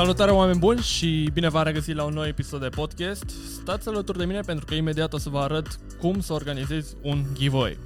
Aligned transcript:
Salutare 0.00 0.30
oameni 0.30 0.58
buni 0.58 0.80
și 0.80 1.30
bine 1.32 1.48
v-am 1.48 1.64
regăsit 1.64 1.94
la 1.94 2.04
un 2.04 2.12
nou 2.12 2.24
episod 2.26 2.60
de 2.60 2.68
podcast. 2.68 3.24
Stați 3.60 3.88
alături 3.88 4.18
de 4.18 4.24
mine 4.24 4.40
pentru 4.40 4.64
că 4.64 4.74
imediat 4.74 5.12
o 5.12 5.18
să 5.18 5.28
vă 5.28 5.38
arăt 5.38 5.66
cum 5.98 6.20
să 6.20 6.32
organizezi 6.32 6.96
un 7.02 7.24
giveaway. 7.32 7.78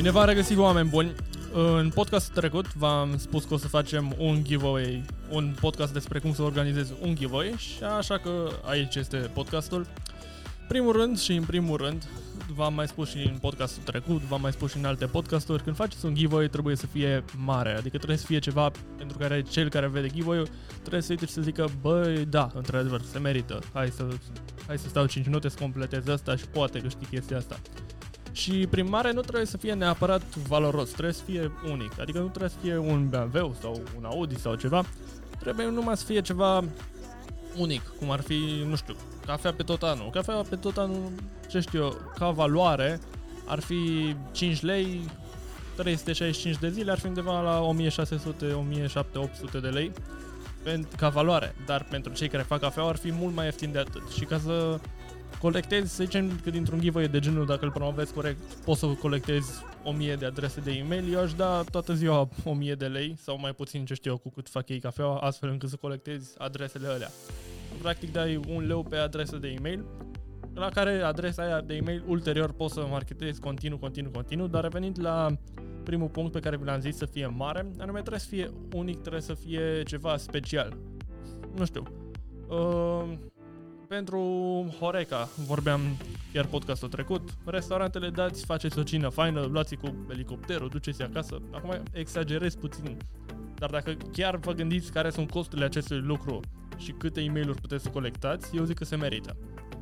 Bine 0.00 0.12
v-am 0.12 0.26
regăsit 0.26 0.58
oameni 0.58 0.88
buni. 0.88 1.12
În 1.52 1.90
podcastul 1.94 2.34
trecut 2.34 2.74
v-am 2.74 3.18
spus 3.18 3.44
că 3.44 3.54
o 3.54 3.56
să 3.56 3.68
facem 3.68 4.14
un 4.18 4.44
giveaway, 4.44 5.04
un 5.30 5.54
podcast 5.60 5.92
despre 5.92 6.18
cum 6.18 6.34
să 6.34 6.42
organizezi 6.42 6.92
un 7.00 7.14
giveaway 7.14 7.54
și 7.56 7.82
așa 7.98 8.18
că 8.18 8.50
aici 8.64 8.94
este 8.94 9.16
podcastul. 9.16 9.86
Primul 10.68 10.92
rând 10.92 11.18
și 11.18 11.32
în 11.32 11.44
primul 11.44 11.76
rând, 11.76 12.08
v-am 12.54 12.74
mai 12.74 12.88
spus 12.88 13.08
și 13.08 13.16
în 13.16 13.38
podcastul 13.40 13.82
trecut, 13.82 14.20
v-am 14.20 14.40
mai 14.40 14.52
spus 14.52 14.70
și 14.70 14.76
în 14.76 14.84
alte 14.84 15.06
podcasturi, 15.06 15.62
când 15.62 15.76
faceți 15.76 16.04
un 16.04 16.14
giveaway 16.14 16.48
trebuie 16.48 16.76
să 16.76 16.86
fie 16.86 17.24
mare, 17.36 17.70
adică 17.70 17.96
trebuie 17.96 18.18
să 18.18 18.26
fie 18.26 18.38
ceva 18.38 18.70
pentru 18.96 19.18
care 19.18 19.42
cel 19.42 19.68
care 19.68 19.88
vede 19.88 20.08
giveaway 20.08 20.42
trebuie 20.80 21.02
să 21.02 21.08
uite 21.10 21.26
și 21.26 21.32
să 21.32 21.40
zică, 21.40 21.68
băi, 21.80 22.24
da, 22.24 22.50
într-adevăr, 22.54 23.00
se 23.12 23.18
merită, 23.18 23.58
hai 23.72 23.88
să, 23.88 24.06
hai 24.66 24.78
să 24.78 24.88
stau 24.88 25.06
5 25.06 25.26
minute 25.26 25.48
să 25.48 25.56
completez 25.60 26.08
asta 26.08 26.36
și 26.36 26.44
poate 26.46 26.80
câștig 26.80 27.08
chestia 27.08 27.36
asta. 27.36 27.60
Și 28.32 28.66
prin 28.70 28.88
mare 28.88 29.12
nu 29.12 29.20
trebuie 29.20 29.46
să 29.46 29.56
fie 29.56 29.72
neapărat 29.72 30.36
valoros, 30.36 30.90
trebuie 30.90 31.12
să 31.12 31.22
fie 31.24 31.52
unic. 31.70 32.00
Adică 32.00 32.18
nu 32.18 32.28
trebuie 32.28 32.50
să 32.50 32.56
fie 32.60 32.76
un 32.76 33.08
BMW 33.08 33.56
sau 33.60 33.82
un 33.98 34.04
Audi 34.04 34.38
sau 34.38 34.54
ceva. 34.54 34.84
Trebuie 35.38 35.66
numai 35.66 35.96
să 35.96 36.04
fie 36.04 36.20
ceva 36.20 36.64
unic, 37.56 37.82
cum 37.98 38.10
ar 38.10 38.20
fi, 38.20 38.64
nu 38.66 38.76
știu, 38.76 38.94
cafea 39.26 39.52
pe 39.52 39.62
tot 39.62 39.82
anul. 39.82 40.10
Cafea 40.10 40.34
pe 40.48 40.56
tot 40.56 40.76
anul, 40.76 41.12
ce 41.48 41.60
știu 41.60 41.82
eu, 41.82 41.96
ca 42.18 42.30
valoare, 42.30 43.00
ar 43.46 43.60
fi 43.60 44.14
5 44.32 44.62
lei, 44.62 45.00
365 45.76 46.56
de 46.56 46.70
zile, 46.70 46.90
ar 46.90 46.98
fi 46.98 47.06
undeva 47.06 47.40
la 47.40 47.60
1600, 47.60 48.52
1700, 48.52 49.58
de 49.58 49.68
lei 49.68 49.92
ca 50.96 51.08
valoare, 51.08 51.54
dar 51.66 51.86
pentru 51.90 52.12
cei 52.12 52.28
care 52.28 52.42
fac 52.42 52.60
cafea 52.60 52.82
ar 52.82 52.96
fi 52.96 53.12
mult 53.12 53.34
mai 53.34 53.44
ieftin 53.44 53.72
de 53.72 53.78
atât. 53.78 54.02
Și 54.16 54.24
ca 54.24 54.38
să 54.38 54.78
colectezi, 55.38 55.94
să 55.94 56.04
zicem 56.04 56.40
că 56.42 56.50
dintr-un 56.50 56.80
giveaway 56.80 57.10
de 57.10 57.18
genul, 57.18 57.46
dacă 57.46 57.64
îl 57.64 57.70
promovezi 57.70 58.12
corect, 58.12 58.38
poți 58.64 58.80
să 58.80 58.86
colectezi 58.86 59.50
1000 59.84 60.14
de 60.14 60.26
adrese 60.26 60.60
de 60.60 60.70
e-mail, 60.70 61.12
eu 61.12 61.20
aș 61.20 61.34
da 61.34 61.62
toată 61.70 61.94
ziua 61.94 62.28
1000 62.44 62.74
de 62.74 62.86
lei 62.86 63.14
sau 63.18 63.38
mai 63.38 63.52
puțin, 63.52 63.84
ce 63.84 63.94
știu 63.94 64.10
eu, 64.10 64.16
cu 64.16 64.30
cât 64.30 64.48
fac 64.48 64.68
ei 64.68 64.80
cafeaua, 64.80 65.18
astfel 65.18 65.48
încât 65.50 65.68
să 65.68 65.76
colectezi 65.76 66.34
adresele 66.38 66.86
alea. 66.86 67.10
Practic 67.82 68.12
dai 68.12 68.40
un 68.48 68.66
leu 68.66 68.82
pe 68.82 68.96
adresă 68.96 69.36
de 69.36 69.48
e-mail, 69.48 69.84
la 70.54 70.68
care 70.68 71.00
adresa 71.00 71.42
aia 71.42 71.60
de 71.60 71.74
e-mail 71.74 72.02
ulterior 72.06 72.52
poți 72.52 72.74
să 72.74 72.86
marketezi 72.90 73.40
continuu, 73.40 73.78
continuu, 73.78 74.10
continuu, 74.10 74.46
dar 74.46 74.62
revenind 74.62 75.00
la 75.00 75.26
primul 75.84 76.08
punct 76.08 76.32
pe 76.32 76.40
care 76.40 76.56
vi 76.56 76.64
l-am 76.64 76.80
zis 76.80 76.96
să 76.96 77.06
fie 77.06 77.26
mare, 77.26 77.66
anume 77.78 77.98
trebuie 77.98 78.20
să 78.20 78.28
fie 78.28 78.50
unic, 78.74 79.00
trebuie 79.00 79.22
să 79.22 79.34
fie 79.34 79.82
ceva 79.82 80.16
special. 80.16 80.76
Nu 81.56 81.64
știu. 81.64 81.82
Uh, 82.48 83.12
pentru 83.90 84.20
Horeca, 84.80 85.28
vorbeam 85.46 85.80
chiar 86.32 86.46
podcastul 86.46 86.88
trecut, 86.88 87.30
restaurantele 87.44 88.10
dați, 88.10 88.44
faceți 88.44 88.78
o 88.78 88.82
cină 88.82 89.08
faină, 89.08 89.40
luați 89.40 89.74
cu 89.74 90.06
elicopterul, 90.10 90.68
duceți 90.68 91.02
acasă. 91.02 91.40
Acum 91.52 91.82
exagerez 91.92 92.54
puțin, 92.54 92.96
dar 93.54 93.70
dacă 93.70 93.96
chiar 94.12 94.36
vă 94.36 94.52
gândiți 94.52 94.92
care 94.92 95.10
sunt 95.10 95.30
costurile 95.30 95.66
acestui 95.66 95.98
lucru 95.98 96.40
și 96.76 96.92
câte 96.92 97.20
e 97.20 97.30
mail 97.30 97.54
puteți 97.54 97.82
să 97.82 97.90
colectați, 97.90 98.56
eu 98.56 98.64
zic 98.64 98.76
că 98.76 98.84
se 98.84 98.96
merită. 98.96 99.36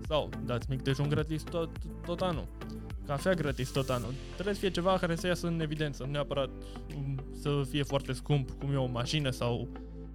Sau 0.06 0.28
dați 0.44 0.66
mic 0.70 0.82
dejun 0.82 1.08
gratis 1.08 1.42
tot, 1.42 1.70
tot 2.04 2.20
anul. 2.20 2.46
Cafea 3.06 3.34
gratis 3.34 3.70
tot 3.70 3.88
anul. 3.88 4.12
Trebuie 4.32 4.54
să 4.54 4.60
fie 4.60 4.70
ceva 4.70 4.98
care 4.98 5.16
să 5.16 5.26
iasă 5.26 5.46
în 5.46 5.60
evidență, 5.60 6.04
nu 6.04 6.10
neapărat 6.10 6.50
um, 6.96 7.24
să 7.40 7.62
fie 7.70 7.82
foarte 7.82 8.12
scump, 8.12 8.50
cum 8.50 8.72
e 8.72 8.76
o 8.76 8.86
mașină 8.86 9.30
sau 9.30 9.68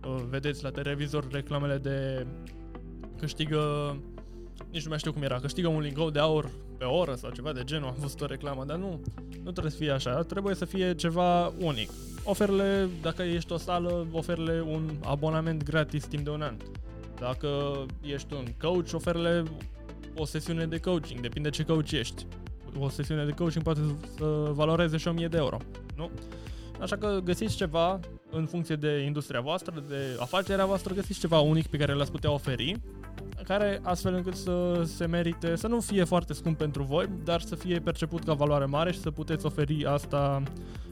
uh, 0.06 0.24
vedeți 0.30 0.64
la 0.64 0.70
televizor 0.70 1.28
reclamele 1.32 1.78
de 1.78 2.26
câștigă, 3.24 3.96
nici 4.72 4.84
nu 4.84 4.90
mai 4.90 4.98
știu 4.98 5.14
cum 5.14 5.22
era, 5.22 5.40
câștigă 5.40 5.68
un 5.68 5.80
lingou 5.80 6.10
de 6.10 6.20
aur 6.20 6.50
pe 6.78 6.84
oră 6.84 7.16
sau 7.16 7.30
ceva 7.30 7.52
de 7.52 7.62
genul, 7.64 7.88
am 7.88 7.96
văzut 8.00 8.22
o 8.22 8.26
reclamă, 8.26 8.64
dar 8.66 8.78
nu, 8.78 9.02
nu 9.44 9.52
trebuie 9.52 9.72
să 9.72 9.78
fie 9.78 9.92
așa, 9.92 10.22
trebuie 10.22 10.56
să 10.56 10.66
fie 10.66 10.96
ceva 10.96 11.48
unic. 11.48 11.90
Oferle, 12.24 12.90
dacă 13.02 13.22
ești 13.22 13.52
o 13.52 13.58
sală, 13.58 14.08
oferle 14.12 14.62
un 14.62 14.90
abonament 15.04 15.64
gratis 15.64 16.06
timp 16.06 16.24
de 16.24 16.30
un 16.30 16.42
an. 16.42 16.56
Dacă 17.20 17.50
ești 18.02 18.34
un 18.34 18.46
coach, 18.62 18.94
oferle 18.94 19.44
o 20.16 20.26
sesiune 20.26 20.66
de 20.66 20.80
coaching, 20.80 21.20
depinde 21.20 21.50
ce 21.50 21.64
coach 21.64 21.92
ești. 21.92 22.26
O 22.80 22.90
sesiune 22.90 23.26
de 23.26 23.32
coaching 23.32 23.64
poate 23.64 23.80
să 24.18 24.52
valoreze 24.54 24.98
și 24.98 25.08
1000 25.08 25.28
de 25.28 25.38
euro, 25.38 25.58
nu? 25.96 26.10
Așa 26.80 26.98
că 26.98 27.20
găsiți 27.24 27.56
ceva 27.56 28.00
în 28.32 28.46
funcție 28.46 28.76
de 28.76 29.04
industria 29.06 29.42
voastră, 29.42 29.84
de 29.88 30.18
afacerea 30.20 30.66
voastră, 30.66 30.94
găsiți 30.94 31.20
ceva 31.20 31.40
unic 31.40 31.68
pe 31.68 31.78
care 31.78 31.94
l-ați 31.94 32.12
putea 32.12 32.32
oferi 32.32 32.80
care 33.44 33.80
astfel 33.84 34.14
încât 34.14 34.36
să 34.36 34.84
se 34.86 35.06
merite, 35.06 35.56
să 35.56 35.68
nu 35.68 35.80
fie 35.80 36.04
foarte 36.04 36.34
scump 36.34 36.58
pentru 36.58 36.84
voi, 36.84 37.10
dar 37.24 37.42
să 37.42 37.56
fie 37.56 37.80
perceput 37.80 38.24
ca 38.24 38.34
valoare 38.34 38.66
mare 38.66 38.92
și 38.92 39.00
să 39.00 39.12
puteți 39.12 39.46
oferi 39.46 39.86
asta 39.86 40.44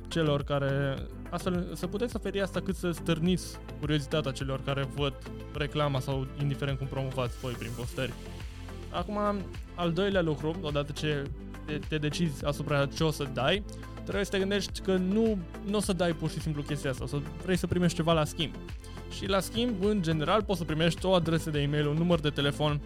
celor 0.08 0.44
care, 0.44 0.96
astfel 1.30 1.72
să 1.74 1.88
puteți 1.88 2.16
oferi 2.16 2.42
asta 2.42 2.60
cât 2.60 2.76
să 2.76 2.92
stârniți 2.92 3.58
curiozitatea 3.80 4.32
celor 4.32 4.62
care 4.64 4.88
văd 4.96 5.14
reclama 5.58 6.00
sau 6.00 6.28
indiferent 6.42 6.78
cum 6.78 6.88
promovați 6.88 7.38
voi 7.42 7.54
prin 7.54 7.72
postări. 7.78 8.14
Acum, 8.90 9.18
al 9.76 9.92
doilea 9.92 10.22
lucru, 10.22 10.56
odată 10.62 10.92
ce 10.92 11.24
te, 11.66 11.80
te 11.88 11.98
decizi 11.98 12.46
asupra 12.46 12.86
ce 12.86 13.04
o 13.04 13.12
să 13.12 13.28
dai, 13.34 13.64
trebuie 14.04 14.26
să 14.26 14.32
te 14.32 14.40
gândești 14.40 14.82
că 14.82 14.96
nu, 14.96 15.38
nu 15.66 15.78
o 15.78 15.80
să 15.80 15.94
dai 15.94 16.14
pur 16.14 16.30
și 16.30 16.40
simplu 16.40 16.62
chestia 16.62 16.90
asta, 16.90 17.04
o 17.04 17.08
să 17.08 17.18
vrei 17.44 17.58
să 17.58 17.68
primești 17.68 17.96
ceva 17.98 18.14
la 18.14 18.26
schimb 18.26 18.54
și 19.12 19.28
la 19.28 19.40
schimb, 19.40 19.84
în 19.84 20.02
general, 20.02 20.44
poți 20.44 20.60
să 20.60 20.66
primești 20.66 21.06
o 21.06 21.14
adresă 21.14 21.50
de 21.50 21.62
e-mail, 21.62 21.88
un 21.88 21.98
număr 21.98 22.20
de 22.20 22.30
telefon, 22.30 22.82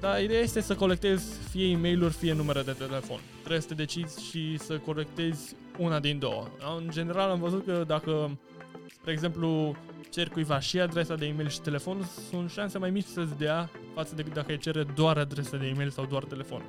dar 0.00 0.22
ideea 0.22 0.40
este 0.40 0.60
să 0.60 0.74
colectezi 0.74 1.48
fie 1.50 1.70
e 1.70 1.76
mail 1.76 2.10
fie 2.10 2.32
numere 2.32 2.62
de 2.62 2.72
telefon. 2.72 3.18
Trebuie 3.38 3.60
să 3.60 3.66
te 3.68 3.74
decizi 3.74 4.24
și 4.24 4.58
să 4.58 4.78
colectezi 4.78 5.54
una 5.78 6.00
din 6.00 6.18
două. 6.18 6.46
În 6.78 6.90
general 6.90 7.30
am 7.30 7.40
văzut 7.40 7.64
că 7.64 7.84
dacă, 7.86 8.38
spre 8.86 9.12
exemplu, 9.12 9.76
ceri 10.10 10.30
cuiva 10.30 10.60
și 10.60 10.80
adresa 10.80 11.14
de 11.14 11.26
e-mail 11.26 11.48
și 11.48 11.60
telefon, 11.60 12.08
sunt 12.30 12.50
șanse 12.50 12.78
mai 12.78 12.90
mici 12.90 13.04
să-ți 13.04 13.38
dea 13.38 13.70
față 13.94 14.14
de 14.14 14.24
dacă 14.32 14.52
îi 14.52 14.58
cere 14.58 14.84
doar 14.94 15.18
adresa 15.18 15.56
de 15.56 15.66
e-mail 15.66 15.90
sau 15.90 16.06
doar 16.06 16.24
telefon. 16.24 16.62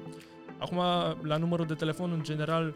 Acum, 0.57 0.77
la 1.21 1.37
numărul 1.37 1.65
de 1.65 1.73
telefon, 1.73 2.11
în 2.11 2.23
general, 2.23 2.73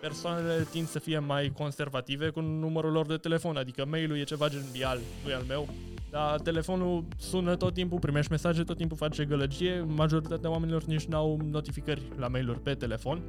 persoanele 0.00 0.66
tind 0.70 0.86
să 0.86 0.98
fie 0.98 1.18
mai 1.18 1.52
conservative 1.56 2.28
cu 2.28 2.40
numărul 2.40 2.92
lor 2.92 3.06
de 3.06 3.16
telefon, 3.16 3.56
adică 3.56 3.84
mailul 3.84 4.18
e 4.18 4.22
ceva 4.22 4.48
gen 4.48 4.62
al, 4.84 4.98
nu 5.24 5.30
e 5.30 5.34
al 5.34 5.44
meu, 5.48 5.68
dar 6.10 6.40
telefonul 6.40 7.04
sună 7.18 7.56
tot 7.56 7.74
timpul, 7.74 7.98
primești 7.98 8.30
mesaje 8.30 8.62
tot 8.62 8.76
timpul, 8.76 8.96
face 8.96 9.24
gălăgie, 9.24 9.80
majoritatea 9.80 10.50
oamenilor 10.50 10.84
nici 10.84 11.04
n-au 11.04 11.40
notificări 11.50 12.02
la 12.16 12.28
mail-uri 12.28 12.60
pe 12.60 12.74
telefon. 12.74 13.22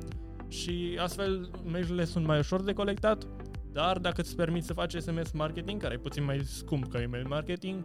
Și 0.48 0.98
astfel 1.02 1.50
mail-urile 1.64 2.06
sunt 2.06 2.26
mai 2.26 2.40
ușor 2.40 2.64
de 2.64 2.74
colectat, 2.74 3.28
dar 3.72 3.98
dacă 3.98 4.22
îți 4.22 4.36
permiți 4.36 4.68
să 4.68 4.74
faci 4.74 4.94
SMS 4.94 5.32
marketing, 5.32 5.82
care 5.82 5.94
e 5.94 5.98
puțin 5.98 6.24
mai 6.24 6.42
scump 6.44 6.92
ca 6.92 7.02
email 7.02 7.28
marketing, 7.28 7.84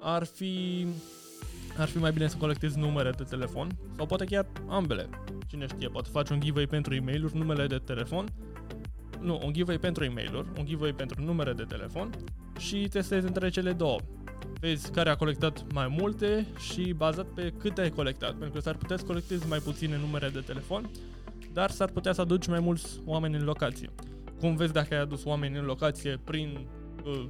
ar 0.00 0.24
fi 0.24 0.86
ar 1.78 1.88
fi 1.88 1.98
mai 1.98 2.12
bine 2.12 2.28
să 2.28 2.36
colectezi 2.36 2.78
numere 2.78 3.10
de 3.10 3.22
telefon 3.22 3.68
sau 3.96 4.06
poate 4.06 4.24
chiar 4.24 4.46
ambele. 4.68 5.08
Cine 5.46 5.66
știe, 5.66 5.88
poate 5.88 6.08
faci 6.12 6.28
un 6.28 6.40
giveaway 6.40 6.66
pentru 6.66 6.94
e 6.94 7.00
mail 7.00 7.30
numele 7.34 7.66
de 7.66 7.76
telefon, 7.76 8.26
nu, 9.20 9.40
un 9.44 9.52
giveaway 9.52 9.78
pentru 9.78 10.04
e 10.04 10.08
mail 10.08 10.46
un 10.58 10.64
giveaway 10.64 10.92
pentru 10.92 11.22
numere 11.22 11.52
de 11.52 11.62
telefon 11.62 12.10
și 12.58 12.88
testezi 12.88 13.26
între 13.26 13.48
cele 13.48 13.72
două. 13.72 13.98
Vezi 14.60 14.90
care 14.90 15.10
a 15.10 15.16
colectat 15.16 15.72
mai 15.72 15.94
multe 15.98 16.46
și 16.58 16.92
bazat 16.92 17.26
pe 17.26 17.52
câte 17.58 17.80
ai 17.80 17.90
colectat, 17.90 18.30
pentru 18.30 18.50
că 18.50 18.60
s-ar 18.60 18.76
putea 18.76 18.96
să 18.96 19.04
colectezi 19.04 19.48
mai 19.48 19.58
puține 19.58 19.98
numere 19.98 20.28
de 20.28 20.40
telefon, 20.40 20.90
dar 21.52 21.70
s-ar 21.70 21.90
putea 21.90 22.12
să 22.12 22.20
aduci 22.20 22.46
mai 22.46 22.60
mulți 22.60 23.00
oameni 23.04 23.36
în 23.36 23.44
locație. 23.44 23.90
Cum 24.40 24.56
vezi 24.56 24.72
dacă 24.72 24.94
ai 24.94 25.00
adus 25.00 25.24
oameni 25.24 25.58
în 25.58 25.64
locație 25.64 26.20
prin 26.24 26.66
uh, 27.04 27.28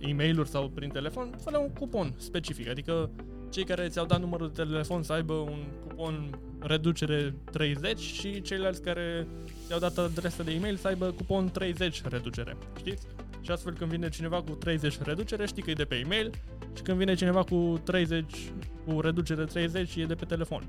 e-mail-uri 0.00 0.48
sau 0.48 0.68
prin 0.68 0.88
telefon, 0.88 1.34
fă 1.42 1.58
un 1.58 1.68
cupon 1.68 2.14
specific, 2.18 2.68
adică 2.68 3.10
cei 3.52 3.64
care 3.64 3.88
ți-au 3.88 4.06
dat 4.06 4.20
numărul 4.20 4.52
de 4.54 4.62
telefon 4.62 5.02
să 5.02 5.12
aibă 5.12 5.32
un 5.32 5.64
cupon 5.86 6.38
reducere 6.58 7.34
30 7.50 7.98
și 7.98 8.42
ceilalți 8.42 8.82
care 8.82 9.26
ți-au 9.66 9.78
dat 9.78 9.98
adresa 9.98 10.42
de 10.42 10.52
e-mail 10.52 10.76
să 10.76 10.88
aibă 10.88 11.06
cupon 11.06 11.50
30 11.50 12.02
reducere, 12.04 12.56
știți? 12.78 13.06
Și 13.40 13.50
astfel 13.50 13.72
când 13.72 13.90
vine 13.90 14.08
cineva 14.08 14.42
cu 14.42 14.50
30 14.50 14.98
reducere, 15.02 15.46
știi 15.46 15.62
că 15.62 15.70
e 15.70 15.74
de 15.74 15.84
pe 15.84 15.94
e-mail 15.94 16.30
și 16.76 16.82
când 16.82 16.98
vine 16.98 17.14
cineva 17.14 17.42
cu 17.42 17.80
30 17.84 18.52
cu 18.86 19.00
reducere 19.00 19.44
30 19.44 19.96
e 19.96 20.06
de 20.06 20.14
pe 20.14 20.24
telefon. 20.24 20.68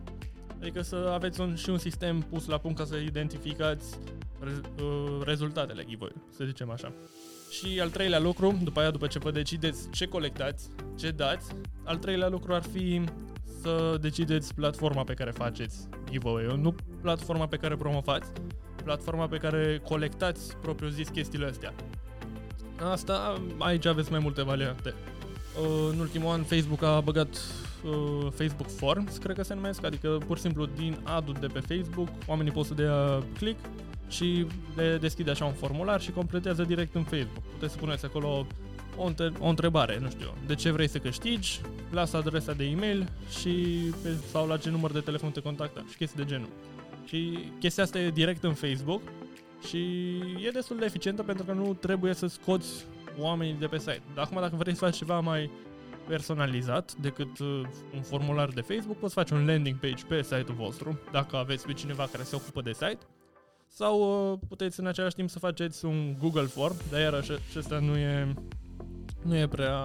Adică 0.62 0.81
să 0.81 1.09
aveți 1.13 1.41
un, 1.41 1.56
și 1.56 1.69
un 1.69 1.77
sistem 1.77 2.21
pus 2.21 2.47
la 2.47 2.57
punct 2.57 2.77
ca 2.77 2.85
să 2.85 2.95
identificați 2.95 3.97
re, 4.39 4.51
uh, 4.83 5.21
rezultatele 5.25 5.83
giveaway 5.83 6.15
să 6.30 6.45
zicem 6.45 6.69
așa. 6.69 6.94
Și 7.54 7.80
al 7.80 7.90
treilea 7.90 8.20
lucru, 8.20 8.60
după 8.64 8.80
aia, 8.80 8.92
după 8.92 9.08
ce 9.08 9.20
vă 9.20 9.32
decideți 9.32 9.90
ce 9.90 10.06
colectați, 10.06 10.70
ce 10.96 11.12
dați, 11.12 11.52
al 11.84 11.98
treilea 11.98 12.28
lucru 12.28 12.54
ar 12.54 12.64
fi 12.74 13.04
să 13.62 13.98
decideți 14.02 14.54
platforma 14.54 15.04
pe 15.04 15.14
care 15.14 15.32
faceți 15.32 15.88
giveaway 16.10 16.60
nu 16.62 16.76
platforma 17.02 17.48
pe 17.48 17.58
care 17.58 17.76
promovați, 17.76 18.32
platforma 18.84 19.28
pe 19.28 19.38
care 19.38 19.82
colectați 19.84 20.56
propriu 20.56 20.90
zis 20.90 21.08
chestiile 21.08 21.46
astea. 21.46 21.74
Asta, 22.92 23.42
aici 23.58 23.86
aveți 23.86 24.12
mai 24.12 24.20
multe 24.20 24.44
variante. 24.44 24.94
Uh, 25.62 25.90
în 25.92 26.00
ultimul 26.00 26.32
an 26.32 26.44
Facebook 26.44 26.84
a 26.84 27.02
băgat 27.02 27.38
uh, 27.84 28.28
Facebook 28.36 28.70
Forms, 28.70 29.18
cred 29.18 29.36
că 29.36 29.44
se 29.44 29.54
numesc, 29.54 29.86
adică 29.86 30.18
pur 30.28 30.36
și 30.36 30.42
simplu 30.42 30.66
din 30.66 31.00
ad 31.04 31.40
de 31.40 31.48
pe 31.48 31.60
Facebook, 31.60 32.08
oamenii 32.28 32.52
pot 32.52 32.66
să 32.66 32.74
dea 32.74 33.24
click 33.38 33.60
și 34.13 34.45
le 34.75 34.98
deschide 34.98 35.31
așa 35.31 35.45
un 35.45 35.54
formular 35.54 36.01
și 36.01 36.12
completează 36.12 36.63
direct 36.63 36.95
în 36.95 37.04
Facebook. 37.04 37.44
Puteți 37.51 37.71
să 37.74 37.80
puneți 37.80 38.06
acolo 38.06 38.45
o, 38.98 39.10
o 39.39 39.48
întrebare, 39.48 40.00
nu 40.00 40.10
știu, 40.10 40.33
de 40.48 40.56
ce 40.56 40.71
vrei 40.71 40.88
să 40.88 40.98
câștigi, 40.98 41.62
lasă 41.92 42.18
adresa 42.18 42.54
de 42.54 42.63
e-mail 42.63 43.10
și 43.39 43.77
sau 44.31 44.48
la 44.48 44.57
ce 44.57 44.69
număr 44.69 44.92
de 44.92 45.00
telefon 45.00 45.31
te 45.31 45.39
contacta 45.39 45.86
și 45.89 45.98
chestii 45.98 46.24
de 46.24 46.30
genul. 46.30 46.50
Și 47.06 47.39
chestia 47.60 47.83
asta 47.83 48.00
e 48.00 48.10
direct 48.10 48.44
în 48.44 48.54
Facebook 48.54 49.01
și 49.68 49.77
e 50.45 50.50
destul 50.54 50.77
de 50.77 50.86
eficientă 50.86 51.24
pentru 51.24 51.44
că 51.44 51.51
nu 51.51 51.74
trebuie 51.74 52.13
să 52.13 52.27
scoți 52.27 52.86
oamenii 53.19 53.56
de 53.59 53.66
pe 53.66 53.77
site. 53.77 54.01
Dar 54.16 54.24
acum 54.24 54.42
dacă 54.42 54.56
vrei 54.56 54.74
să 54.74 54.80
faci 54.80 54.98
ceva 54.98 55.19
mai 55.19 55.50
personalizat 56.07 56.94
decât 56.94 57.39
uh, 57.39 57.62
un 57.95 58.01
formular 58.01 58.50
de 58.50 58.62
Facebook, 58.62 58.98
poți 58.98 59.13
face 59.13 59.33
un 59.33 59.45
landing 59.45 59.80
page 59.80 60.06
pe 60.07 60.21
site-ul 60.21 60.56
vostru, 60.57 61.00
dacă 61.12 61.36
aveți 61.36 61.66
pe 61.66 61.74
cineva 61.74 62.07
care 62.12 62.24
se 62.24 62.36
ocupă 62.36 62.62
de 62.62 62.71
site, 62.71 63.00
sau 63.75 64.31
uh, 64.31 64.40
puteți 64.48 64.80
în 64.80 64.86
același 64.88 65.16
timp 65.16 65.30
să 65.30 65.40
faceți 65.40 65.86
un 65.86 66.16
Google 66.20 66.46
Form, 66.46 66.75
dar 66.90 67.00
iarăși 67.00 67.31
acesta 67.50 67.80
nu 67.80 67.98
e, 67.98 68.34
nu 69.22 69.38
e 69.38 69.48
prea 69.48 69.78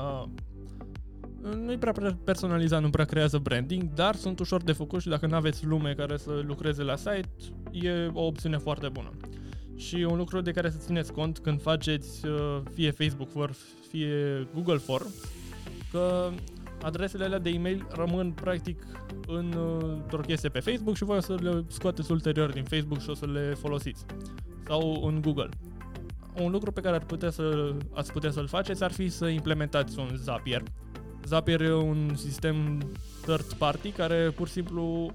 nu 1.57 1.73
e 1.73 1.79
prea 1.79 2.17
personalizat, 2.25 2.83
nu 2.83 2.91
prea 2.91 3.05
creează 3.05 3.39
branding, 3.39 3.93
dar 3.95 4.15
sunt 4.15 4.39
ușor 4.39 4.63
de 4.63 4.73
făcut 4.73 5.01
și 5.01 5.09
dacă 5.09 5.27
nu 5.27 5.35
aveți 5.35 5.67
lume 5.67 5.95
care 5.95 6.17
să 6.17 6.43
lucreze 6.47 6.83
la 6.83 6.97
site, 6.97 7.29
e 7.71 8.11
o 8.13 8.27
opțiune 8.27 8.59
foarte 8.59 8.89
bună. 8.89 9.11
Și 9.77 9.95
un 9.95 10.17
lucru 10.17 10.41
de 10.41 10.51
care 10.51 10.71
să 10.71 10.79
țineți 10.79 11.13
cont 11.13 11.39
când 11.39 11.63
faceți 11.63 12.27
uh, 12.27 12.61
fie 12.75 12.91
Facebook 12.91 13.31
Form, 13.31 13.57
fie 13.91 14.49
Google 14.55 14.77
Form, 14.77 15.07
că 15.91 16.31
adresele 16.83 17.25
alea 17.25 17.39
de 17.39 17.51
e-mail 17.51 17.87
rămân 17.91 18.33
practic 18.33 18.87
în, 19.27 19.53
uh, 19.53 19.83
într-o 19.83 20.21
chestie 20.21 20.49
pe 20.49 20.61
Facebook 20.61 20.97
și 20.97 21.05
voi 21.05 21.17
o 21.17 21.21
să 21.21 21.35
le 21.41 21.65
scoateți 21.69 22.11
ulterior 22.11 22.53
din 22.53 22.65
Facebook 22.65 23.01
și 23.01 23.11
o 23.11 23.15
să 23.15 23.27
le 23.27 23.55
folosiți. 23.55 24.05
Sau 24.67 25.07
în 25.07 25.21
Google. 25.21 25.49
Un 26.43 26.51
lucru 26.51 26.73
pe 26.73 26.81
care 26.81 26.97
ar 26.97 27.05
putea 27.05 27.31
să, 27.31 27.75
ați 27.95 28.13
putea 28.13 28.31
să-l 28.31 28.47
faceți 28.47 28.85
ar 28.85 28.93
fi 28.93 29.09
să 29.09 29.27
implementați 29.27 29.99
un 29.99 30.09
Zapier. 30.15 30.63
Zapier 31.25 31.61
e 31.61 31.75
un 31.75 32.15
sistem 32.15 32.79
third 33.23 33.53
party 33.53 33.91
care 33.91 34.31
pur 34.37 34.47
și 34.47 34.53
simplu 34.53 35.11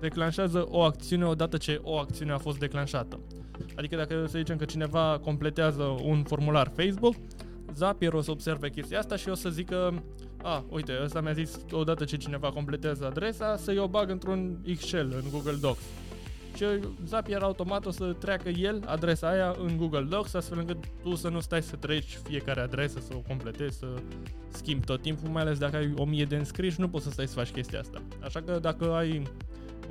declanșează 0.00 0.66
o 0.68 0.80
acțiune 0.80 1.24
odată 1.24 1.56
ce 1.56 1.80
o 1.82 1.98
acțiune 1.98 2.32
a 2.32 2.38
fost 2.38 2.58
declanșată. 2.58 3.20
Adică 3.76 3.96
dacă 3.96 4.24
să 4.26 4.38
zicem 4.38 4.56
că 4.56 4.64
cineva 4.64 5.18
completează 5.22 5.82
un 5.82 6.22
formular 6.22 6.72
Facebook, 6.76 7.14
Zapier 7.74 8.12
o 8.12 8.20
să 8.20 8.30
observe 8.30 8.70
chestia 8.70 8.98
asta 8.98 9.16
și 9.16 9.28
o 9.28 9.34
să 9.34 9.48
zică 9.48 10.02
a, 10.46 10.64
uite, 10.68 10.92
ăsta 11.02 11.20
mi-a 11.20 11.32
zis 11.32 11.58
odată 11.70 12.04
ce 12.04 12.16
cineva 12.16 12.50
completează 12.50 13.06
adresa 13.06 13.56
să-i 13.56 13.78
o 13.78 13.88
bag 13.88 14.10
într-un 14.10 14.58
Excel, 14.64 15.22
în 15.22 15.30
Google 15.30 15.56
Docs. 15.60 15.82
Și 16.56 16.64
Zapier 17.06 17.42
automat 17.42 17.86
o 17.86 17.90
să 17.90 18.12
treacă 18.12 18.48
el 18.48 18.82
adresa 18.86 19.28
aia 19.28 19.54
în 19.58 19.76
Google 19.76 20.02
Docs, 20.02 20.34
astfel 20.34 20.58
încât 20.58 20.76
tu 21.02 21.14
să 21.14 21.28
nu 21.28 21.40
stai 21.40 21.62
să 21.62 21.76
treci 21.76 22.18
fiecare 22.24 22.60
adresă, 22.60 23.00
să 23.00 23.12
o 23.14 23.18
completezi, 23.18 23.78
să 23.78 23.86
schimbi 24.48 24.84
tot 24.84 25.02
timpul, 25.02 25.28
mai 25.28 25.42
ales 25.42 25.58
dacă 25.58 25.76
ai 25.76 25.92
1000 25.96 26.24
de 26.24 26.36
înscriși, 26.36 26.80
nu 26.80 26.88
poți 26.88 27.04
să 27.04 27.10
stai 27.10 27.26
să 27.26 27.34
faci 27.34 27.50
chestia 27.50 27.80
asta. 27.80 28.02
Așa 28.22 28.42
că 28.42 28.58
dacă 28.58 28.92
ai 28.94 29.22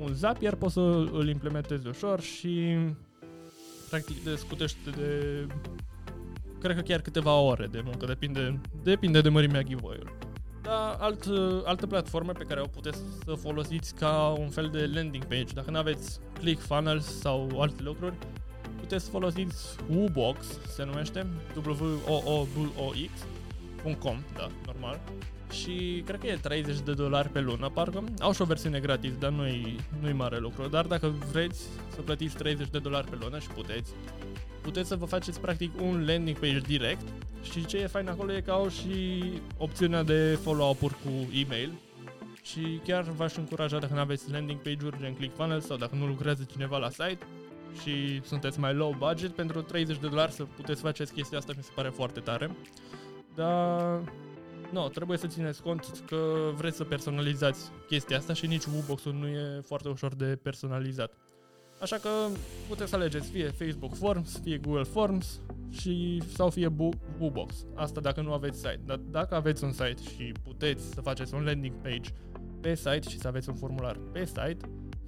un 0.00 0.12
Zapier, 0.12 0.54
poți 0.54 0.72
să 0.72 0.80
îl 1.12 1.28
implementezi 1.28 1.88
ușor 1.88 2.20
și 2.20 2.76
practic 3.88 4.24
te 4.24 4.36
scutește 4.36 4.90
de 4.90 5.46
cred 6.60 6.76
că 6.76 6.82
chiar 6.82 7.00
câteva 7.00 7.34
ore 7.34 7.66
de 7.66 7.80
muncă, 7.84 8.06
depinde, 8.06 8.60
depinde 8.82 9.20
de 9.20 9.28
mărimea 9.28 9.62
giveaway-ului. 9.62 10.12
Dar 10.66 10.96
alt, 10.98 11.24
alte 11.64 11.86
platforme 11.86 12.32
pe 12.32 12.44
care 12.44 12.60
o 12.60 12.66
puteți 12.66 12.98
să 13.24 13.34
folosiți 13.34 13.94
ca 13.94 14.34
un 14.38 14.48
fel 14.48 14.68
de 14.72 14.90
landing 14.94 15.24
page, 15.24 15.52
dacă 15.54 15.70
nu 15.70 15.78
aveți 15.78 16.20
ClickFunnels 16.38 17.18
sau 17.20 17.60
alte 17.60 17.82
lucruri, 17.82 18.14
puteți 18.80 19.04
să 19.04 19.10
folosiți 19.10 19.76
Woobox, 19.90 20.46
se 20.74 20.84
numește, 20.84 21.26
w 21.64 21.98
o 22.06 22.14
o 22.14 22.42
b 22.42 22.56
o 22.78 22.90
x.com, 23.14 24.16
da, 24.36 24.48
normal. 24.66 25.00
Și 25.50 26.02
cred 26.06 26.20
că 26.20 26.26
e 26.26 26.38
30 26.42 26.80
de 26.80 26.92
dolari 26.92 27.28
pe 27.28 27.40
lună, 27.40 27.70
parcă. 27.74 28.04
Au 28.20 28.32
și 28.32 28.42
o 28.42 28.44
versiune 28.44 28.80
gratis, 28.80 29.16
dar 29.18 29.30
nu-i, 29.30 29.76
nu-i 30.00 30.12
mare 30.12 30.38
lucru. 30.38 30.68
Dar 30.68 30.86
dacă 30.86 31.14
vreți 31.32 31.62
să 31.94 32.00
plătiți 32.00 32.36
30 32.36 32.68
de 32.68 32.78
dolari 32.78 33.08
pe 33.10 33.16
lună 33.20 33.38
și 33.38 33.48
puteți, 33.48 33.90
puteți 34.60 34.88
să 34.88 34.96
vă 34.96 35.04
faceți 35.04 35.40
practic 35.40 35.80
un 35.80 36.04
landing 36.06 36.38
page 36.38 36.58
direct 36.58 37.02
și 37.50 37.64
ce 37.64 37.76
e 37.76 37.86
fain 37.86 38.08
acolo 38.08 38.32
e 38.32 38.40
că 38.40 38.50
au 38.50 38.68
și 38.68 39.22
opțiunea 39.58 40.02
de 40.02 40.38
follow-up-uri 40.42 40.94
cu 41.04 41.10
e-mail 41.44 41.72
și 42.42 42.80
chiar 42.84 43.02
v-aș 43.02 43.36
încuraja 43.36 43.78
dacă 43.78 43.94
nu 43.94 44.00
aveți 44.00 44.30
landing 44.30 44.60
page-uri 44.60 44.98
gen 45.00 45.14
ClickFunnels 45.14 45.66
sau 45.66 45.76
dacă 45.76 45.94
nu 45.94 46.06
lucrează 46.06 46.46
cineva 46.50 46.78
la 46.78 46.90
site 46.90 47.18
și 47.82 48.20
sunteți 48.24 48.60
mai 48.60 48.74
low 48.74 48.96
budget, 48.98 49.30
pentru 49.30 49.62
30 49.62 49.98
de 49.98 50.08
dolari 50.08 50.32
să 50.32 50.44
puteți 50.44 50.80
faceți 50.80 51.12
chestia 51.12 51.38
asta 51.38 51.52
mi 51.56 51.62
se 51.62 51.70
pare 51.74 51.88
foarte 51.88 52.20
tare. 52.20 52.50
Dar 53.34 54.00
No, 54.72 54.88
trebuie 54.88 55.18
să 55.18 55.26
țineți 55.26 55.62
cont 55.62 56.02
că 56.06 56.50
vreți 56.54 56.76
să 56.76 56.84
personalizați 56.84 57.70
chestia 57.86 58.16
asta 58.16 58.32
și 58.32 58.46
nici 58.46 58.64
Woobox-ul 58.64 59.12
nu 59.12 59.26
e 59.26 59.60
foarte 59.66 59.88
ușor 59.88 60.14
de 60.14 60.38
personalizat. 60.42 61.12
Așa 61.80 61.96
că 61.96 62.08
puteți 62.68 62.90
să 62.90 62.96
alegeți 62.96 63.30
fie 63.30 63.48
Facebook 63.48 63.94
Forms, 63.94 64.40
fie 64.42 64.58
Google 64.58 64.82
Forms 64.82 65.40
și, 65.70 66.22
sau 66.34 66.50
fie 66.50 66.72
Woobox. 67.18 67.66
Asta 67.74 68.00
dacă 68.00 68.20
nu 68.20 68.32
aveți 68.32 68.56
site. 68.56 68.80
Dar 68.84 68.96
dacă 68.96 69.34
aveți 69.34 69.64
un 69.64 69.72
site 69.72 70.02
și 70.16 70.32
puteți 70.42 70.84
să 70.84 71.00
faceți 71.00 71.34
un 71.34 71.44
landing 71.44 71.74
page 71.82 72.10
pe 72.60 72.74
site 72.74 73.08
și 73.08 73.18
să 73.18 73.28
aveți 73.28 73.48
un 73.48 73.54
formular 73.54 73.98
pe 74.12 74.24
site, 74.24 74.56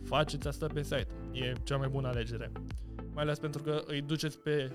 faceți 0.04 0.48
asta 0.48 0.66
pe 0.66 0.82
site. 0.82 1.08
E 1.32 1.52
cea 1.64 1.76
mai 1.76 1.88
bună 1.88 2.08
alegere. 2.08 2.52
Mai 3.12 3.22
ales 3.22 3.38
pentru 3.38 3.62
că 3.62 3.82
îi 3.86 4.00
duceți 4.00 4.38
pe 4.38 4.72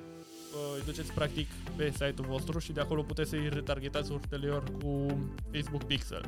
îi 0.76 0.84
duceți 0.86 1.14
practic 1.14 1.48
pe 1.76 1.90
site-ul 1.90 2.28
vostru 2.28 2.60
și 2.60 2.72
de 2.72 2.80
acolo 2.80 3.02
puteți 3.02 3.30
să-i 3.30 3.50
retargetați 3.50 4.12
ulterior 4.12 4.64
cu 4.82 5.06
Facebook 5.52 5.84
Pixel. 5.84 6.26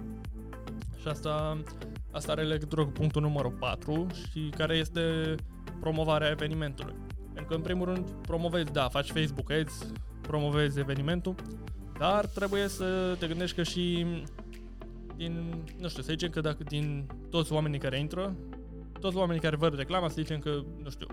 Și 1.01 1.07
asta, 1.07 1.61
asta 2.11 2.31
are 2.31 2.43
legătură 2.43 2.85
cu 2.85 2.91
punctul 2.91 3.21
numărul 3.21 3.51
4 3.51 4.07
și 4.31 4.49
care 4.57 4.75
este 4.75 5.35
promovarea 5.85 6.29
evenimentului. 6.29 6.95
Pentru 7.25 7.45
că 7.45 7.53
în 7.53 7.61
primul 7.61 7.85
rând 7.85 8.09
promovezi, 8.09 8.71
da, 8.71 8.87
faci 8.87 9.11
Facebook 9.11 9.51
Ads, 9.51 9.91
promovezi 10.21 10.79
evenimentul, 10.79 11.35
dar 11.97 12.25
trebuie 12.25 12.67
să 12.67 13.15
te 13.19 13.27
gândești 13.27 13.55
că 13.55 13.63
și 13.63 14.05
din, 15.15 15.63
nu 15.79 15.87
știu, 15.87 16.01
să 16.01 16.11
zicem 16.11 16.29
că 16.29 16.41
dacă 16.41 16.63
din 16.63 17.07
toți 17.29 17.53
oamenii 17.53 17.79
care 17.79 17.99
intră, 17.99 18.35
toți 18.99 19.17
oamenii 19.17 19.41
care 19.41 19.55
văd 19.55 19.75
reclama, 19.75 20.07
să 20.07 20.15
zicem 20.17 20.39
că, 20.39 20.63
nu 20.83 20.89
știu, 20.89 21.07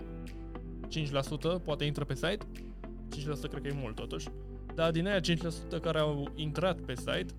5% 1.59 1.63
poate 1.63 1.83
intră 1.83 2.03
pe 2.03 2.15
site, 2.15 2.45
5% 3.17 3.49
cred 3.49 3.61
că 3.61 3.67
e 3.67 3.79
mult 3.81 3.95
totuși, 3.95 4.27
dar 4.75 4.91
din 4.91 5.07
aia 5.07 5.19
5% 5.19 5.21
care 5.81 5.99
au 5.99 6.31
intrat 6.35 6.79
pe 6.79 6.95
site, 6.95 7.33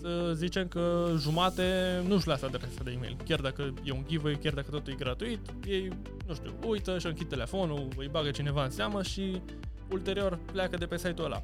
să 0.00 0.32
zicem 0.34 0.68
că 0.68 1.12
jumate 1.18 1.62
nu-și 2.06 2.26
lasă 2.26 2.46
adresa 2.46 2.82
de 2.84 2.90
e-mail. 2.90 3.16
Chiar 3.24 3.40
dacă 3.40 3.74
e 3.84 3.92
un 3.92 4.04
giveaway, 4.08 4.38
chiar 4.42 4.52
dacă 4.52 4.70
totul 4.70 4.92
e 4.92 4.96
gratuit, 4.96 5.40
ei, 5.66 5.88
nu 6.26 6.34
știu, 6.34 6.54
uită 6.66 6.98
și 6.98 7.06
închid 7.06 7.28
telefonul, 7.28 7.88
îi 7.96 8.08
bagă 8.10 8.30
cineva 8.30 8.64
în 8.64 8.70
seamă 8.70 9.02
și 9.02 9.40
ulterior 9.90 10.38
pleacă 10.52 10.76
de 10.76 10.86
pe 10.86 10.96
site-ul 10.96 11.24
ăla. 11.24 11.42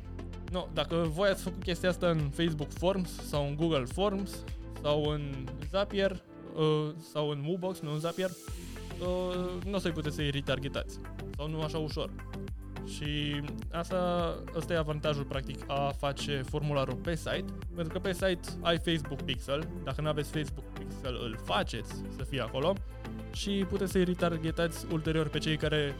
No, 0.52 0.66
dacă 0.72 0.94
voi 0.94 1.28
ați 1.28 1.42
făcut 1.42 1.62
chestia 1.62 1.88
asta 1.88 2.08
în 2.10 2.18
Facebook 2.18 2.70
Forms 2.72 3.10
sau 3.28 3.46
în 3.46 3.56
Google 3.56 3.84
Forms 3.84 4.44
sau 4.82 5.04
în 5.04 5.46
Zapier 5.70 6.22
uh, 6.56 6.94
sau 7.12 7.28
în 7.28 7.40
Mobox, 7.42 7.80
nu 7.80 7.92
în 7.92 7.98
Zapier, 7.98 8.30
uh, 9.00 9.64
nu 9.64 9.74
o 9.74 9.78
să-i 9.78 9.90
puteți 9.90 10.14
să-i 10.14 10.30
retargetați. 10.30 10.98
Sau 11.36 11.48
nu 11.48 11.60
așa 11.60 11.78
ușor. 11.78 12.10
Și 12.86 13.40
asta, 13.72 14.34
asta 14.56 14.72
e 14.72 14.76
avantajul 14.76 15.24
practic 15.24 15.58
a 15.66 15.92
face 15.98 16.42
formularul 16.48 16.94
pe 16.94 17.14
site, 17.14 17.44
pentru 17.74 17.92
că 17.92 17.98
pe 17.98 18.12
site 18.12 18.40
ai 18.60 18.78
Facebook 18.78 19.22
Pixel, 19.22 19.68
dacă 19.84 20.00
nu 20.00 20.08
aveți 20.08 20.30
Facebook 20.30 20.64
Pixel 20.78 21.20
îl 21.24 21.38
faceți 21.44 21.94
să 22.16 22.24
fie 22.24 22.40
acolo 22.40 22.74
și 23.32 23.64
puteți 23.68 23.92
să-i 23.92 24.04
retargetați 24.04 24.86
ulterior 24.92 25.28
pe 25.28 25.38
cei 25.38 25.56
care 25.56 25.94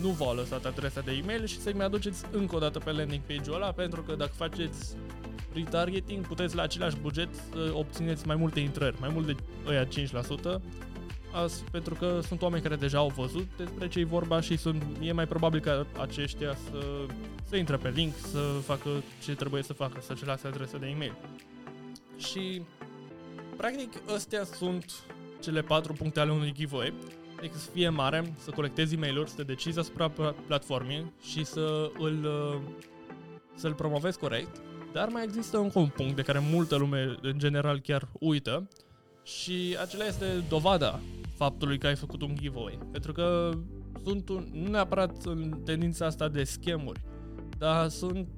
nu 0.00 0.08
v-au 0.08 0.34
lăsat 0.34 0.64
adresa 0.64 1.00
de 1.00 1.12
e-mail 1.12 1.46
și 1.46 1.60
să-i 1.60 1.72
mai 1.72 1.86
aduceți 1.86 2.24
încă 2.30 2.56
o 2.56 2.58
dată 2.58 2.78
pe 2.78 2.92
landing 2.92 3.22
page-ul 3.22 3.56
ăla, 3.56 3.72
pentru 3.72 4.02
că 4.02 4.14
dacă 4.14 4.32
faceți 4.34 4.96
retargeting, 5.54 6.26
puteți 6.26 6.56
la 6.56 6.62
același 6.62 6.96
buget 6.96 7.28
să 7.34 7.70
obțineți 7.72 8.26
mai 8.26 8.36
multe 8.36 8.60
intrări, 8.60 8.96
mai 9.00 9.10
mult 9.12 9.26
de 9.26 9.34
ăia 9.66 9.86
5%, 9.86 9.88
as, 11.32 11.64
pentru 11.70 11.94
că 11.94 12.20
sunt 12.26 12.42
oameni 12.42 12.62
care 12.62 12.76
deja 12.76 12.98
au 12.98 13.08
văzut 13.08 13.46
despre 13.56 13.88
ce 13.88 13.98
e 13.98 14.04
vorba 14.04 14.40
și 14.40 14.56
sunt, 14.56 14.82
e 15.00 15.12
mai 15.12 15.26
probabil 15.26 15.60
ca 15.60 15.86
aceștia 16.00 16.54
să, 16.54 17.06
să 17.48 17.56
intre 17.56 17.76
pe 17.76 17.88
link, 17.88 18.14
să 18.16 18.38
facă 18.64 18.90
ce 19.24 19.34
trebuie 19.34 19.62
să 19.62 19.72
facă, 19.72 20.00
să-și 20.00 20.26
lase 20.26 20.46
adresa 20.46 20.78
de 20.78 20.86
e-mail. 20.86 21.14
Și, 22.16 22.62
practic, 23.56 23.92
astea 24.14 24.44
sunt 24.44 24.92
cele 25.42 25.62
patru 25.62 25.92
puncte 25.92 26.20
ale 26.20 26.30
unui 26.30 26.52
giveaway. 26.52 26.92
Adică 27.38 27.56
să 27.56 27.70
fie 27.70 27.88
mare, 27.88 28.34
să 28.38 28.50
colectezi 28.50 28.94
e-mail-uri, 28.94 29.30
să 29.30 29.36
te 29.36 29.42
decizi 29.42 29.78
asupra 29.78 30.12
platformei 30.46 31.12
și 31.22 31.44
să 31.44 31.90
îl, 31.98 32.28
să-l 33.54 33.74
promovezi 33.74 34.18
corect. 34.18 34.60
Dar 34.92 35.08
mai 35.08 35.24
există 35.24 35.58
încă 35.58 35.78
un 35.78 35.88
punct 35.88 36.16
de 36.16 36.22
care 36.22 36.38
multă 36.50 36.76
lume, 36.76 37.16
în 37.22 37.38
general, 37.38 37.80
chiar 37.80 38.08
uită, 38.12 38.68
și 39.24 39.76
acela 39.80 40.04
este 40.04 40.44
dovada 40.48 41.00
faptului 41.42 41.78
că 41.78 41.86
ai 41.86 41.96
făcut 41.96 42.22
un 42.22 42.34
giveaway. 42.40 42.78
Pentru 42.92 43.12
că 43.12 43.50
sunt 44.04 44.28
un, 44.28 44.48
nu 44.52 44.70
neapărat 44.70 45.24
în 45.24 45.60
tendința 45.64 46.06
asta 46.06 46.28
de 46.28 46.44
schemuri, 46.44 47.00
dar 47.58 47.88
sunt 47.88 48.28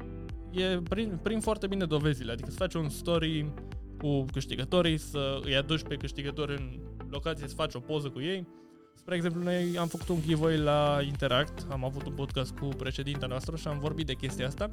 e 0.50 0.80
prin, 0.88 1.18
prin 1.22 1.40
foarte 1.40 1.66
bine 1.66 1.84
dovezile. 1.84 2.32
Adică 2.32 2.50
să 2.50 2.56
faci 2.56 2.74
un 2.74 2.88
story 2.88 3.52
cu 3.98 4.24
câștigătorii, 4.32 4.98
să 4.98 5.40
îi 5.42 5.56
aduci 5.56 5.82
pe 5.82 5.94
câștigători 5.94 6.52
în 6.52 6.80
locație, 7.10 7.48
să 7.48 7.54
faci 7.54 7.74
o 7.74 7.80
poză 7.80 8.08
cu 8.08 8.20
ei. 8.20 8.46
Spre 8.94 9.14
exemplu, 9.14 9.42
noi 9.42 9.78
am 9.78 9.86
făcut 9.86 10.08
un 10.08 10.20
giveaway 10.20 10.58
la 10.58 11.00
Interact, 11.06 11.66
am 11.70 11.84
avut 11.84 12.06
un 12.06 12.12
podcast 12.12 12.54
cu 12.58 12.66
președinta 12.66 13.26
noastră 13.26 13.56
și 13.56 13.68
am 13.68 13.78
vorbit 13.78 14.06
de 14.06 14.14
chestia 14.14 14.46
asta. 14.46 14.70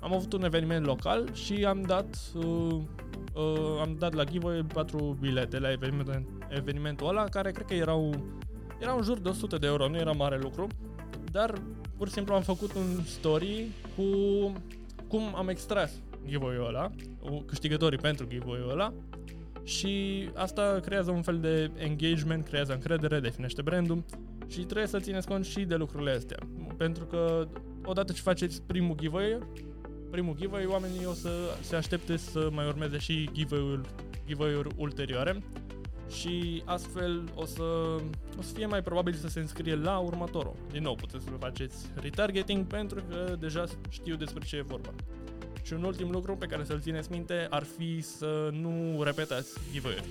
Am 0.00 0.14
avut 0.14 0.32
un 0.32 0.44
eveniment 0.44 0.86
local 0.86 1.32
și 1.32 1.64
am 1.64 1.82
dat 1.82 2.32
uh, 2.34 2.44
uh, 3.34 3.80
am 3.80 3.96
dat 3.98 4.14
la 4.14 4.24
giveaway 4.24 4.64
4 4.72 5.16
bilete 5.20 5.58
la 5.58 5.70
eveniment, 5.70 6.26
evenimentul 6.56 7.08
ăla, 7.08 7.24
care 7.24 7.50
cred 7.50 7.66
că 7.66 7.74
erau, 7.74 8.14
erau 8.80 8.96
în 8.96 9.02
jur 9.02 9.18
de 9.18 9.28
100 9.28 9.56
de 9.56 9.66
euro, 9.66 9.88
nu 9.88 9.96
era 9.96 10.12
mare 10.12 10.38
lucru, 10.38 10.66
dar 11.30 11.62
pur 11.96 12.06
și 12.06 12.12
simplu 12.12 12.34
am 12.34 12.42
făcut 12.42 12.74
un 12.74 13.02
story 13.04 13.66
cu 13.96 14.04
cum 15.08 15.34
am 15.34 15.48
extras 15.48 15.92
giveaway-ul 16.26 16.66
ăla, 16.66 16.90
câștigătorii 17.46 17.98
pentru 17.98 18.26
giveaway-ul 18.26 18.70
ăla 18.70 18.92
și 19.64 20.24
asta 20.34 20.80
creează 20.84 21.10
un 21.10 21.22
fel 21.22 21.38
de 21.38 21.70
engagement, 21.76 22.44
creează 22.44 22.72
încredere, 22.72 23.20
definește 23.20 23.62
brandul 23.62 24.04
și 24.48 24.60
trebuie 24.60 24.86
să 24.86 24.98
țineți 24.98 25.26
cont 25.26 25.44
și 25.44 25.60
de 25.60 25.74
lucrurile 25.74 26.10
astea. 26.10 26.38
Pentru 26.76 27.04
că 27.04 27.48
odată 27.84 28.12
ce 28.12 28.20
faceți 28.20 28.62
primul 28.62 28.96
giveaway, 28.96 29.38
primul 30.10 30.36
giveaway, 30.36 30.66
oamenii 30.66 31.06
o 31.06 31.12
să 31.12 31.30
se 31.60 31.76
aștepte 31.76 32.16
să 32.16 32.48
mai 32.52 32.66
urmeze 32.66 32.98
și 32.98 33.28
giveaway-uri, 33.32 33.88
giveaway-uri 34.26 34.68
ulterioare 34.76 35.42
și 36.08 36.62
astfel 36.64 37.24
o 37.34 37.44
să, 37.44 37.62
o 38.38 38.42
să 38.42 38.54
fie 38.54 38.66
mai 38.66 38.82
probabil 38.82 39.12
să 39.12 39.28
se 39.28 39.40
înscrie 39.40 39.74
la 39.74 39.98
următorul. 39.98 40.56
Din 40.70 40.82
nou, 40.82 40.94
puteți 40.94 41.24
să 41.24 41.30
faceți 41.38 41.86
retargeting 41.94 42.66
pentru 42.66 43.02
că 43.08 43.36
deja 43.38 43.64
știu 43.88 44.14
despre 44.14 44.44
ce 44.44 44.56
e 44.56 44.62
vorba. 44.62 44.90
Și 45.62 45.72
un 45.72 45.82
ultim 45.82 46.10
lucru 46.10 46.36
pe 46.36 46.46
care 46.46 46.64
să-l 46.64 46.80
țineți 46.80 47.10
minte 47.10 47.46
ar 47.50 47.62
fi 47.62 48.00
să 48.00 48.48
nu 48.52 49.02
repetați 49.02 49.58
giveaway 49.72 50.04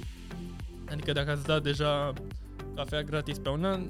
Adică 0.92 1.12
dacă 1.12 1.32
ați 1.32 1.46
dat 1.46 1.64
deja 1.64 2.14
cafea 2.76 3.02
gratis 3.02 3.38
pe 3.38 3.50
un 3.50 3.64
an, 3.64 3.82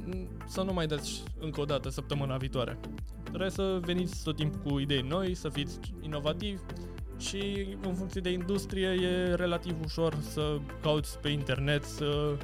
să 0.47 0.61
nu 0.61 0.73
mai 0.73 0.87
dați 0.87 1.23
încă 1.39 1.61
o 1.61 1.65
dată 1.65 1.89
săptămâna 1.89 2.37
viitoare. 2.37 2.79
Trebuie 3.23 3.49
să 3.49 3.79
veniți 3.81 4.23
tot 4.23 4.35
timpul 4.35 4.71
cu 4.71 4.79
idei 4.79 5.01
noi, 5.01 5.33
să 5.33 5.49
fiți 5.49 5.79
inovativi 6.01 6.61
și 7.27 7.67
în 7.81 7.95
funcție 7.95 8.21
de 8.21 8.29
industrie 8.29 8.87
e 8.87 9.35
relativ 9.35 9.75
ușor 9.83 10.17
să 10.29 10.57
cauți 10.81 11.19
pe 11.19 11.29
internet, 11.29 11.83
să 11.83 12.37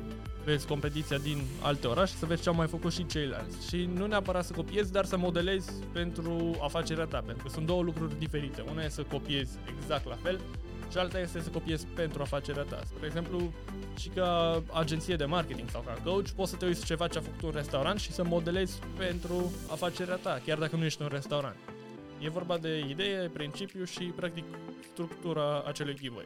vezi 0.43 0.67
competiția 0.67 1.17
din 1.17 1.41
alte 1.61 1.87
orașe, 1.87 2.15
să 2.15 2.25
vezi 2.25 2.41
ce 2.41 2.49
au 2.49 2.55
mai 2.55 2.67
făcut 2.67 2.93
și 2.93 3.05
ceilalți. 3.05 3.67
Și 3.67 3.89
nu 3.93 4.05
neapărat 4.05 4.45
să 4.45 4.53
copiezi, 4.53 4.91
dar 4.91 5.05
să 5.05 5.17
modelezi 5.17 5.71
pentru 5.93 6.57
afacerea 6.61 7.05
ta, 7.05 7.23
pentru 7.25 7.43
că 7.43 7.53
sunt 7.53 7.65
două 7.65 7.81
lucruri 7.81 8.19
diferite. 8.19 8.63
Una 8.71 8.83
e 8.83 8.89
să 8.89 9.03
copiezi 9.03 9.57
exact 9.77 10.07
la 10.07 10.15
fel 10.15 10.39
și 10.91 10.97
alta 10.97 11.19
este 11.19 11.41
să 11.41 11.49
copiezi 11.49 11.85
pentru 11.95 12.21
afacerea 12.21 12.63
ta. 12.63 12.81
Spre 12.85 13.05
exemplu, 13.05 13.53
și 13.97 14.09
ca 14.09 14.63
agenție 14.71 15.15
de 15.15 15.25
marketing 15.25 15.69
sau 15.69 15.81
ca 15.81 15.97
coach, 16.03 16.29
poți 16.35 16.51
să 16.51 16.57
te 16.57 16.65
uiți 16.65 16.85
ceva 16.85 17.07
ce 17.07 17.17
a 17.17 17.21
făcut 17.21 17.41
un 17.41 17.51
restaurant 17.53 17.99
și 17.99 18.11
să 18.11 18.23
modelezi 18.23 18.79
pentru 18.97 19.51
afacerea 19.71 20.15
ta, 20.15 20.41
chiar 20.45 20.57
dacă 20.57 20.75
nu 20.75 20.85
ești 20.85 21.01
un 21.01 21.09
restaurant. 21.11 21.55
E 22.19 22.29
vorba 22.29 22.57
de 22.57 22.85
idee, 22.89 23.29
principiu 23.33 23.83
și, 23.83 24.03
practic, 24.03 24.43
structura 24.91 25.61
acelui 25.61 25.95
giveaway. 25.95 26.25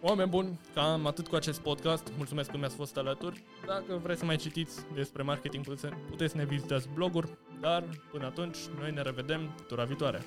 Oameni 0.00 0.28
buni, 0.28 0.60
cam 0.74 1.06
atât 1.06 1.28
cu 1.28 1.34
acest 1.34 1.60
podcast. 1.60 2.12
Mulțumesc 2.16 2.50
că 2.50 2.56
mi-ați 2.56 2.76
fost 2.76 2.96
alături. 2.96 3.42
Dacă 3.66 4.00
vreți 4.02 4.18
să 4.18 4.24
mai 4.24 4.36
citiți 4.36 4.80
despre 4.94 5.22
marketing, 5.22 5.64
puteți 6.10 6.30
să 6.32 6.36
ne 6.36 6.44
vizitați 6.44 6.88
bloguri, 6.94 7.30
dar 7.60 7.84
până 8.10 8.26
atunci, 8.26 8.56
noi 8.78 8.90
ne 8.90 9.02
revedem 9.02 9.54
tura 9.66 9.84
viitoare. 9.84 10.22